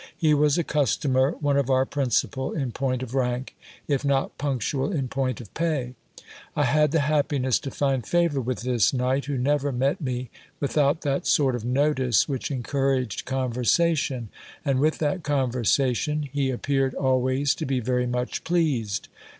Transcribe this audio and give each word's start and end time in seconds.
He 0.17 0.33
was 0.33 0.57
a 0.57 0.63
customer, 0.63 1.33
one 1.41 1.57
of 1.57 1.69
our 1.69 1.85
principal 1.85 2.53
in 2.53 2.71
point 2.71 3.03
of 3.03 3.13
rank, 3.13 3.55
if 3.87 4.03
not 4.03 4.35
punctual 4.39 4.91
in 4.91 5.07
point 5.09 5.39
of 5.39 5.53
pay. 5.53 5.93
I 6.55 6.63
had 6.63 6.89
the 6.89 7.01
happiness 7.01 7.59
to 7.59 7.69
find 7.69 8.03
favour 8.03 8.41
with 8.41 8.61
this 8.61 8.93
knight, 8.93 9.25
who 9.25 9.37
never 9.37 9.71
met 9.71 10.01
me 10.01 10.31
without 10.59 11.01
that 11.01 11.27
sort 11.27 11.53
of 11.55 11.63
notice 11.65 12.27
which 12.27 12.49
encouraged 12.49 13.25
conversation, 13.25 14.29
and 14.65 14.79
with 14.79 14.97
that 14.97 15.21
conversation 15.21 16.23
he 16.33 16.51
ap 16.51 16.63
peared 16.63 16.95
always 16.95 17.53
to 17.53 17.67
be 17.67 17.79
very 17.79 18.07
much 18.07 18.43
pleased. 18.43 19.07